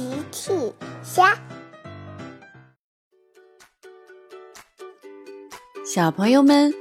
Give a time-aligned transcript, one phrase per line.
[0.00, 0.52] 奇趣
[1.02, 1.38] 虾，
[5.84, 6.72] 小朋友们，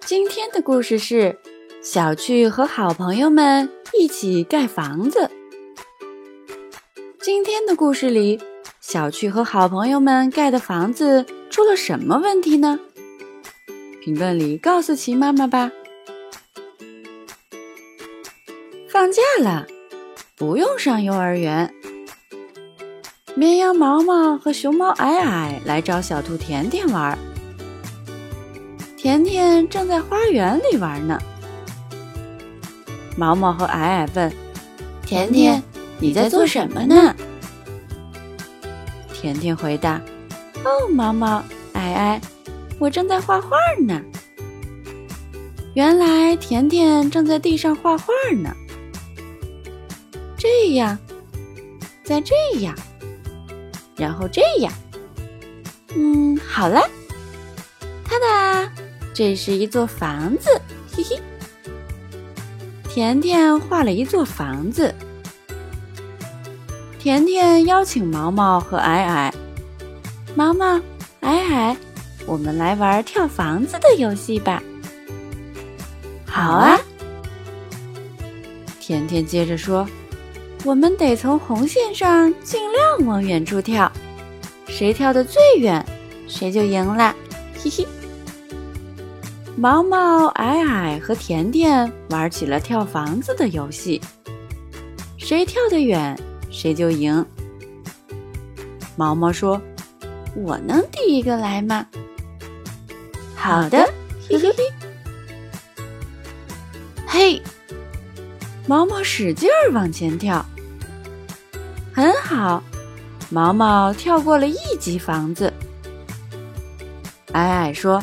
[0.00, 1.38] 今天的故事是
[1.80, 5.30] 小趣和好朋友们一起盖房子。
[7.20, 8.40] 今天的故事里，
[8.80, 12.80] 小趣和好朋友们盖的房子出了什么问题呢？
[14.02, 15.70] 评论里告诉奇妈妈吧。
[18.88, 19.68] 放假了，
[20.36, 21.72] 不用上幼儿园。
[23.38, 27.16] 绵羊毛毛和熊猫矮矮来找小兔甜甜玩。
[28.96, 31.16] 甜甜正在花园里玩呢。
[33.16, 34.32] 毛毛和矮矮问
[35.06, 35.62] ：“甜甜，
[36.00, 37.14] 你在做什么呢？”
[39.14, 40.00] 甜甜回答
[40.66, 41.40] ：“哦，毛毛，
[41.74, 42.20] 矮矮，
[42.80, 44.02] 我正在画画呢。”
[45.74, 48.52] 原来甜甜正在地上画画呢。
[50.36, 50.98] 这样，
[52.02, 52.74] 再这样，
[53.98, 54.72] 然后这样，
[55.96, 56.80] 嗯，好了，
[58.08, 58.72] 哒哒，
[59.12, 60.48] 这是一座房子，
[60.94, 61.20] 嘿嘿。
[62.88, 64.94] 甜甜画了一座房子。
[66.98, 69.34] 甜甜邀请毛毛和矮矮，
[70.34, 70.80] 毛毛、
[71.20, 71.76] 矮矮，
[72.26, 74.62] 我们来玩跳房子的游戏吧。
[76.24, 76.78] 好啊。
[78.80, 79.86] 甜甜接着说。
[80.68, 83.90] 我们得从红线上尽量往远处跳，
[84.66, 85.82] 谁跳得最远，
[86.26, 87.16] 谁就赢了。
[87.54, 87.86] 嘿嘿。
[89.56, 93.98] 毛毛、矮矮和甜甜玩起了跳房子的游戏，
[95.16, 96.14] 谁跳得远，
[96.50, 97.24] 谁就赢。
[98.94, 99.58] 毛毛说
[100.36, 101.86] ：“我能第一个来吗？”
[103.34, 103.90] 好的，
[104.28, 104.62] 嘿嘿嘿。
[107.06, 107.42] 嘿。
[108.66, 110.44] 毛毛使劲儿往前跳，
[111.98, 112.62] 很好，
[113.28, 115.52] 毛毛跳过了一级房子。
[117.32, 118.00] 矮矮说：“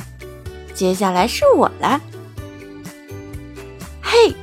[0.75, 2.01] 接下来是我了。”
[4.03, 4.35] 嘿，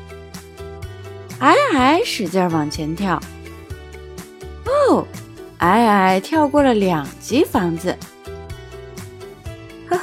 [1.40, 3.20] 矮矮使劲往前跳，
[4.64, 5.06] 哦，
[5.58, 7.94] 矮矮跳过了两级房子。
[9.86, 10.02] 呵呵，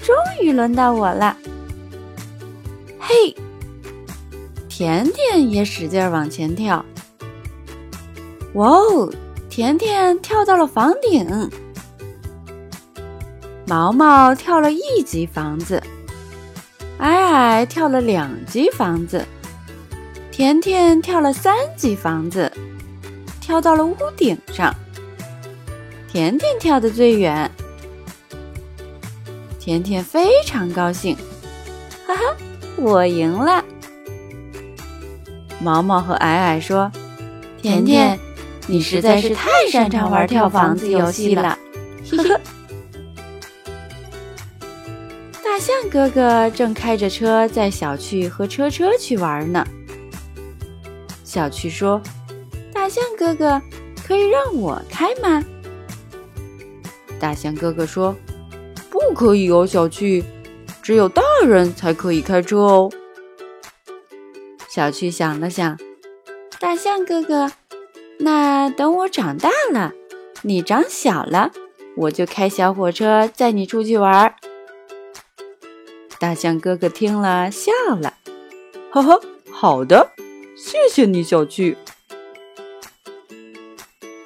[0.00, 1.36] 终于轮到我了。
[2.98, 3.36] 嘿。
[4.66, 6.82] 甜甜也使劲往前跳，
[8.54, 9.12] 哇哦！
[9.50, 11.50] 甜甜跳到了房顶，
[13.66, 15.82] 毛毛跳了一级房子，
[16.98, 19.24] 矮矮跳了两级房子，
[20.30, 22.50] 甜甜跳了三级房子，
[23.40, 24.74] 跳到了屋顶上。
[26.10, 27.50] 甜甜跳的最远，
[29.58, 31.14] 甜甜非常高兴，
[32.06, 32.22] 哈哈，
[32.76, 33.62] 我赢了。
[35.60, 36.90] 毛毛和矮矮说
[37.60, 38.18] ：“甜甜，
[38.68, 41.58] 你实在是太擅长玩跳房子游戏了。”
[42.12, 42.40] 呵呵。
[45.42, 49.66] 大象哥哥正开着车载小趣和车车去玩呢。
[51.24, 52.00] 小趣说
[52.72, 53.60] ：“大象哥哥，
[54.06, 55.42] 可以让我开吗？”
[57.18, 58.14] 大象哥哥说
[58.88, 60.24] ：“不可以哦，小趣，
[60.80, 62.90] 只有大人才可以开车哦。”
[64.70, 65.76] 小趣想了想，
[66.60, 67.50] 大象哥哥，
[68.28, 69.94] 那等我长大了，
[70.42, 71.50] 你长小了，
[71.96, 74.34] 我就开小火车载你出去玩。
[76.20, 78.12] 大象哥哥听了笑了，
[78.90, 80.10] 呵呵，好的，
[80.54, 81.78] 谢谢你，小趣。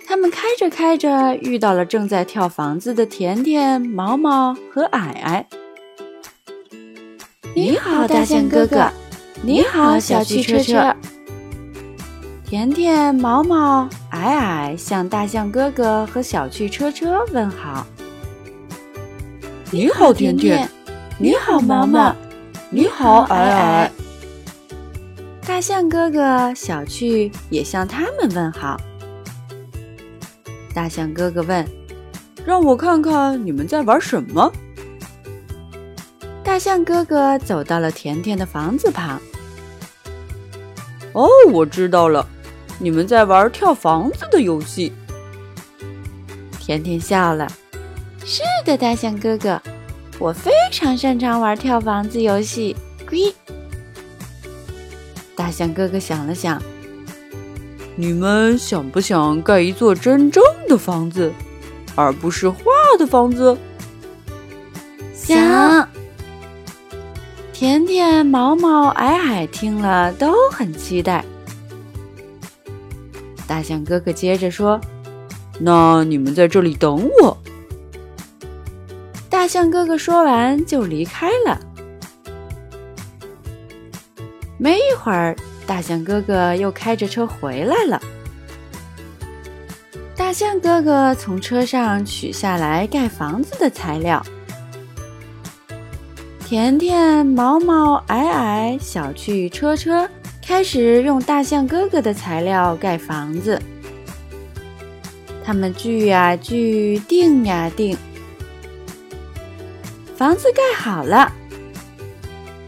[0.08, 5.46] 他们开着开着，遇到了正在跳房子的甜甜、毛毛和矮矮。
[7.54, 8.90] 你好，大象哥哥。
[9.42, 10.92] 你好，小汽车车。
[12.52, 17.86] 甜甜、毛毛、矮矮向大象哥哥和小汽车车问好。
[19.70, 20.68] 你好，甜甜。
[21.18, 22.14] 你好，毛毛。
[22.68, 23.90] 你好，矮矮。
[25.46, 28.76] 大象哥哥、小趣也向他们问好。
[30.74, 31.66] 大象哥哥问
[32.44, 34.52] ：“让我看看你们在玩什么？”
[36.44, 39.18] 大象哥哥走到了甜甜的房子旁。
[41.14, 42.26] 哦，我知道了，
[42.82, 44.92] 你们在玩跳房子的游戏。
[46.58, 47.46] 甜甜笑了。
[48.24, 49.62] 是的，大象哥哥，
[50.18, 52.74] 我非常擅长玩跳房子游戏。
[53.08, 53.32] 龟。
[55.36, 56.60] 大象哥哥想了想，
[57.94, 61.32] 你们想不想盖一座真正的房子，
[61.94, 62.64] 而不是画
[62.98, 63.56] 的房子？
[65.14, 65.88] 想。
[67.52, 71.24] 甜甜、毛毛、矮矮听了都很期待。
[73.52, 74.80] 大象哥哥接着说
[75.60, 77.36] ：“那你们在这里等我。”
[79.28, 81.60] 大象哥哥说完就离开了。
[84.56, 88.00] 没一会儿，大象哥哥又开着车回来了。
[90.16, 94.24] 大象哥哥从车上取下来盖房子的材料。
[96.46, 100.08] 甜甜、毛毛、矮矮、小趣、车车
[100.44, 103.60] 开始用大象哥哥的材料盖房子。
[105.44, 107.96] 他们锯呀锯，钉呀钉，
[110.16, 111.32] 房子盖好了。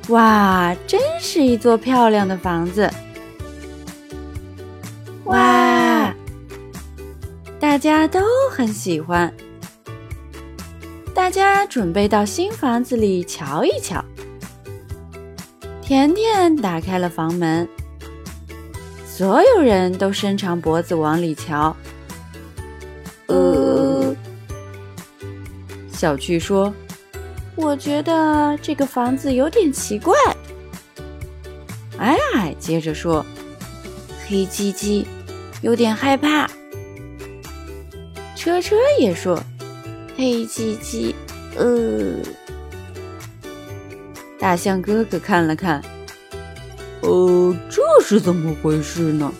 [0.08, 2.90] 哇，真是一座漂亮的房子！
[5.24, 6.14] 哇，
[7.58, 9.32] 大家都很喜欢。
[11.14, 14.04] 大家准备到新房子里瞧一瞧。
[15.84, 17.68] 甜甜打开了房门，
[19.06, 21.76] 所有人都伸长脖子往里瞧。
[23.26, 24.16] 呃，
[25.92, 26.72] 小趣说。
[27.56, 30.12] 我觉得这个房子有点奇怪。
[31.98, 33.24] 矮矮接着说
[34.26, 35.06] ：“黑漆漆，
[35.62, 36.50] 有点害怕。”
[38.34, 39.40] 车车也说
[40.18, 41.14] ：“黑漆漆，
[41.56, 42.16] 呃。”
[44.44, 45.82] 大象哥哥看了看，
[47.00, 49.32] 呃，这是怎么回事呢？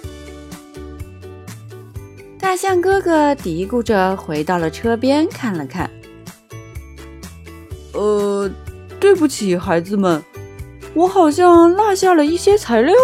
[2.40, 5.90] 大象哥哥嘀咕着回到了车边，看了看。
[7.92, 8.50] 呃，
[8.98, 10.24] 对不起，孩子们，
[10.94, 12.96] 我好像落下了一些材料。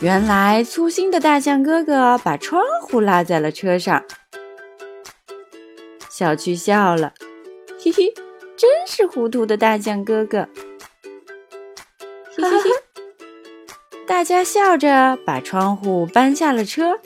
[0.00, 4.04] 原来粗心的大象哥哥把窗户落在了车上。
[6.08, 7.12] 小趣笑了，
[7.82, 8.14] 嘿嘿，
[8.62, 10.48] 真是糊涂的大象哥哥。
[14.06, 17.00] 大家笑着把窗户搬下了车。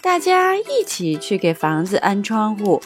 [0.00, 2.80] 大家一起去给房子安窗户。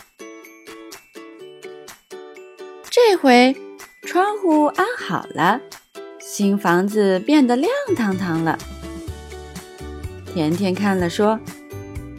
[2.90, 3.56] 这回
[4.04, 5.60] 窗户安好了，
[6.18, 8.58] 新房子变得亮堂堂了。
[10.34, 11.38] 甜甜看了说：“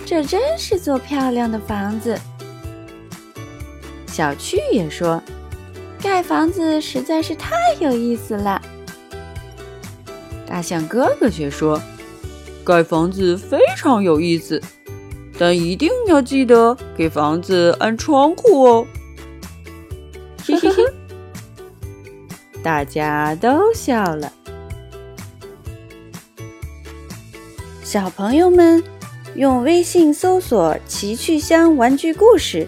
[0.08, 2.18] 这真是座漂亮的房子。”
[4.14, 5.20] 小趣也说
[6.00, 8.62] ：“盖房子实在是太有意思了。”
[10.46, 11.82] 大象哥哥却说
[12.64, 14.62] ：“盖房子非常有意思，
[15.40, 18.88] 但一定要记得给房子安窗户哦。”
[20.46, 20.84] 嘿嘿嘿，
[22.62, 24.32] 大家都笑了。
[27.84, 28.84] 小朋友们，
[29.34, 32.68] 用微信搜索“奇趣箱玩具故事”，